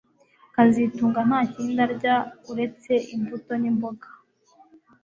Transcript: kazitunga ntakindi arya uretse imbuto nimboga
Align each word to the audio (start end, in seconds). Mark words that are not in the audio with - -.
kazitunga 0.55 1.19
ntakindi 1.27 1.79
arya 1.87 2.15
uretse 2.51 2.93
imbuto 3.15 3.51
nimboga 3.61 4.07